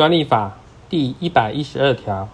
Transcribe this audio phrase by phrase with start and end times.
[0.00, 0.56] 专利法
[0.88, 2.26] 第一百一十二条，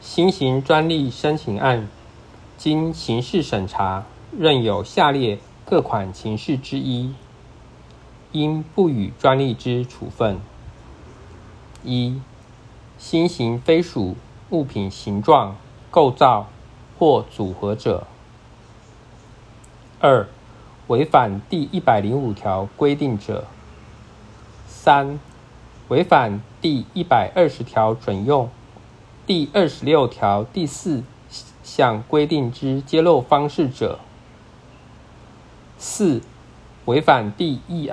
[0.00, 1.88] 新型专利申请案
[2.56, 4.04] 经刑事审查，
[4.38, 7.14] 认有下列各款情事之一，
[8.30, 10.38] 应不予专利之处分：
[11.82, 12.20] 一、
[12.96, 14.14] 新型非属
[14.50, 15.56] 物品形状、
[15.90, 16.46] 构造
[16.96, 18.04] 或组合者；
[19.98, 20.28] 二、
[20.86, 23.46] 违反第一百零五条规定者；
[24.68, 25.18] 三、
[25.92, 28.48] 违反第一百二十条准用。
[29.26, 31.04] 第二十六条第四
[31.62, 33.98] 项规定之揭露方式者；
[35.76, 36.22] 四、
[36.86, 37.90] 违反第一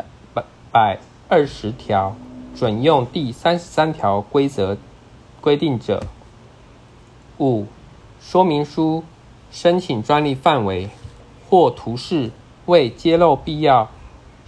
[0.72, 2.16] 百二十条
[2.56, 4.78] 准用第三十三条规则
[5.42, 6.00] 规定者；
[7.38, 7.66] 五、
[8.22, 9.04] 说明书
[9.52, 10.90] 申请专利范围
[11.50, 12.32] 或图示
[12.66, 13.90] 未揭露必要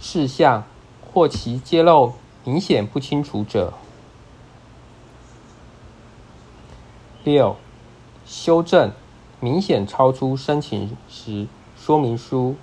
[0.00, 0.64] 事项，
[1.12, 2.14] 或其揭露
[2.44, 3.72] 明显不清楚者；
[7.22, 7.56] 六、
[8.26, 8.90] 修正
[9.38, 11.46] 明显超出申请时
[11.78, 12.56] 说明书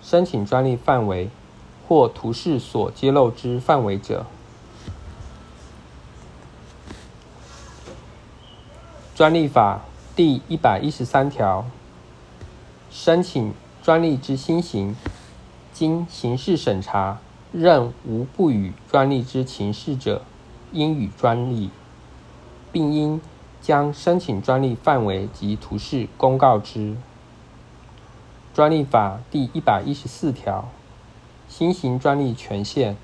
[0.00, 1.30] 申请专利范围
[1.88, 4.24] 或图示所揭露之范围者。
[9.16, 9.80] 专利法
[10.14, 11.64] 第一百一十三条，
[12.88, 14.94] 申请专利之新型，
[15.72, 17.18] 经刑事审查。
[17.50, 20.22] 任无不予专利之情事者，
[20.72, 21.70] 应予专利，
[22.70, 23.20] 并应
[23.62, 26.94] 将申请专利范围及图示公告之。
[28.52, 30.68] 专利法第一百一十四条，
[31.48, 32.96] 新型专利权限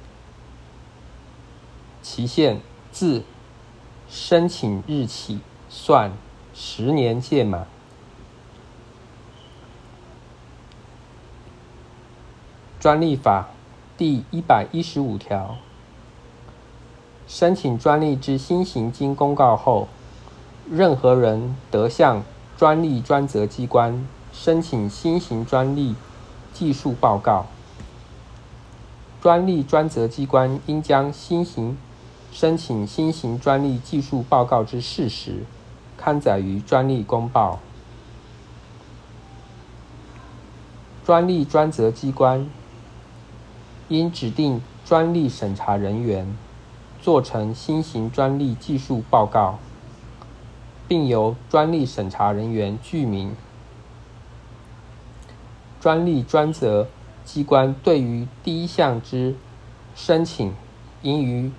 [2.03, 2.61] 期限
[2.93, 3.23] 自
[4.11, 6.13] 申请日起算
[6.53, 7.67] 十年届满。
[12.79, 13.54] 专利法。
[13.97, 15.57] 第一百一十五条，
[17.29, 19.87] 申请专利之新型经公告后，
[20.69, 22.25] 任何人得向
[22.57, 25.95] 专利专责机关申请新型专利
[26.53, 27.47] 技术报告。
[29.23, 31.79] 专利专责机关应将新型
[32.33, 35.45] 申请新型专利技术报告之事实
[35.97, 37.61] 刊载于专利公报。
[41.05, 42.51] 专利专责机关。
[43.89, 46.37] 应指定专利审查人员，
[47.01, 49.59] 做成新型专利技术报告，
[50.89, 53.35] 并由专利审查人员具名。
[55.81, 56.89] 专利专责
[57.25, 59.35] 机关对于第一项之
[59.95, 60.55] 申请，
[61.03, 61.53] 应于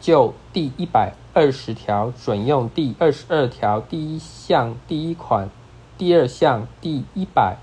[0.00, 5.48] 就第一百二十条准用第二十二条第一项第一款、
[5.96, 7.56] 第二项第一百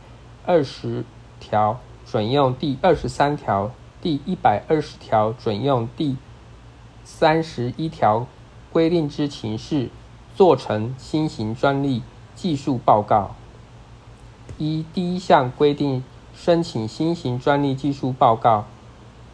[0.45, 1.03] 二十
[1.39, 1.79] 条。
[2.11, 3.69] 准用第二十三条、
[4.01, 6.17] 第一百二十条准用第
[7.03, 8.25] 三十一条
[8.71, 9.89] 规定之情事，
[10.35, 12.01] 做成新型专利
[12.33, 13.35] 技术报告。
[14.57, 16.03] 一、第一项规定
[16.33, 18.65] 申请新型专利技术报告，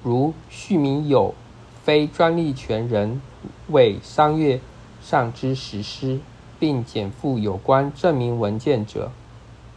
[0.04, 1.34] 如续名有
[1.82, 3.22] 非专利权人
[3.70, 4.60] 为商业
[5.02, 6.20] 上之实施，
[6.60, 9.14] 并减负有关证明文件者。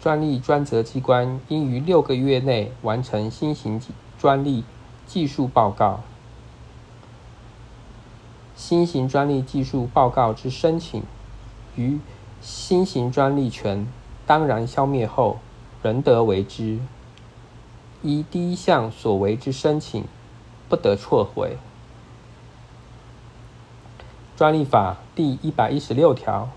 [0.00, 3.80] 专利专责机关应于六个月内完成新型
[4.18, 4.64] 专利
[5.06, 6.00] 技术报告。
[8.54, 11.02] 新型专利技术报告之申请，
[11.76, 11.98] 于
[12.40, 13.86] 新型专利权
[14.26, 15.38] 当然消灭后，
[15.82, 16.78] 仍得为之。
[18.02, 20.04] 依第一项所为之申请，
[20.68, 21.56] 不得撤回。
[24.36, 26.48] 专利法第一百一十六条。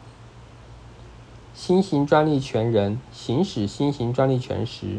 [1.64, 4.98] 新型专利权人行使新型专利权时，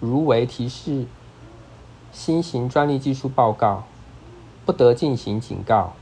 [0.00, 1.04] 如为提示
[2.10, 3.84] 新型专利技术报告，
[4.64, 5.92] 不得进行警告。